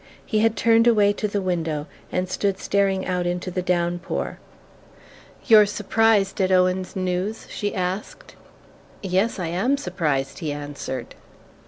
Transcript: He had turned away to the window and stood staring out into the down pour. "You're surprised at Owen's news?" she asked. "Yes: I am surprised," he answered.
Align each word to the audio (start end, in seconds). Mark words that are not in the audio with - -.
He 0.25 0.39
had 0.39 0.55
turned 0.57 0.87
away 0.87 1.13
to 1.13 1.27
the 1.27 1.43
window 1.43 1.85
and 2.11 2.27
stood 2.27 2.57
staring 2.57 3.05
out 3.05 3.27
into 3.27 3.51
the 3.51 3.61
down 3.61 3.99
pour. 3.99 4.39
"You're 5.45 5.67
surprised 5.67 6.41
at 6.41 6.51
Owen's 6.51 6.95
news?" 6.95 7.45
she 7.51 7.75
asked. 7.75 8.35
"Yes: 9.03 9.37
I 9.37 9.49
am 9.49 9.77
surprised," 9.77 10.39
he 10.39 10.51
answered. 10.51 11.13